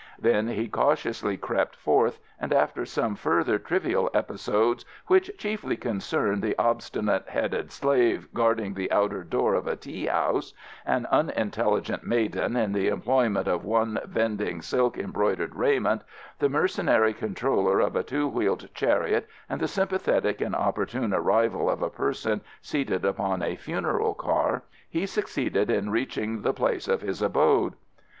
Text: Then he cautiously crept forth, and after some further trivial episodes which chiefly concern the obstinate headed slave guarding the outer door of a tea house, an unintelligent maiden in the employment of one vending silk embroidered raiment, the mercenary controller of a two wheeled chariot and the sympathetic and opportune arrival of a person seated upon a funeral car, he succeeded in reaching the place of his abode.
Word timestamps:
Then 0.17 0.47
he 0.47 0.67
cautiously 0.67 1.37
crept 1.37 1.75
forth, 1.75 2.19
and 2.39 2.51
after 2.51 2.87
some 2.87 3.13
further 3.15 3.59
trivial 3.59 4.09
episodes 4.15 4.83
which 5.05 5.29
chiefly 5.37 5.77
concern 5.77 6.41
the 6.41 6.57
obstinate 6.57 7.29
headed 7.29 7.71
slave 7.71 8.27
guarding 8.33 8.73
the 8.73 8.91
outer 8.91 9.23
door 9.23 9.53
of 9.53 9.67
a 9.67 9.75
tea 9.75 10.07
house, 10.07 10.55
an 10.87 11.05
unintelligent 11.11 12.03
maiden 12.03 12.55
in 12.57 12.73
the 12.73 12.87
employment 12.87 13.47
of 13.47 13.63
one 13.63 13.99
vending 14.05 14.63
silk 14.63 14.97
embroidered 14.97 15.53
raiment, 15.55 16.01
the 16.39 16.49
mercenary 16.49 17.13
controller 17.13 17.79
of 17.79 17.95
a 17.95 18.01
two 18.01 18.27
wheeled 18.27 18.67
chariot 18.73 19.27
and 19.47 19.61
the 19.61 19.67
sympathetic 19.67 20.41
and 20.41 20.55
opportune 20.55 21.13
arrival 21.13 21.69
of 21.69 21.83
a 21.83 21.91
person 21.91 22.41
seated 22.59 23.05
upon 23.05 23.43
a 23.43 23.55
funeral 23.55 24.15
car, 24.15 24.63
he 24.89 25.05
succeeded 25.05 25.69
in 25.69 25.91
reaching 25.91 26.41
the 26.41 26.53
place 26.53 26.87
of 26.87 27.01
his 27.01 27.21
abode. 27.21 27.75